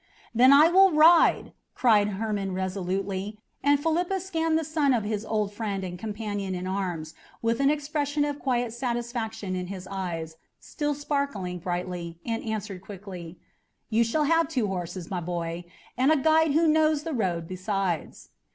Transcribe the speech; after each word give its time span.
"Then 0.33 0.51
I 0.51 0.67
will 0.67 0.91
ride!" 0.91 1.51
cried 1.75 2.07
Hermon 2.17 2.53
resolutely, 2.55 3.37
and 3.63 3.79
Philippus 3.79 4.25
scanned 4.25 4.57
the 4.57 4.63
son 4.63 4.95
of 4.95 5.03
his 5.03 5.23
old 5.23 5.53
friend 5.53 5.83
and 5.83 5.99
companion 5.99 6.55
in 6.55 6.65
arms 6.65 7.13
with 7.43 7.59
an 7.59 7.69
expression 7.69 8.25
of 8.25 8.39
quiet 8.39 8.73
satisfaction 8.73 9.55
in 9.55 9.67
his 9.67 9.85
eyes, 9.91 10.37
still 10.59 10.95
sparkling 10.95 11.59
brightly, 11.59 12.17
and 12.25 12.43
answered 12.43 12.81
quickly, 12.81 13.37
"You 13.91 14.03
shall 14.03 14.23
have 14.23 14.47
two 14.47 14.65
horses, 14.65 15.11
my 15.11 15.21
boy, 15.21 15.65
and 15.95 16.11
a 16.11 16.17
guide 16.17 16.53
who 16.53 16.67
knows 16.67 17.03
the 17.03 17.13
road 17.13 17.47
besides." 17.47 18.29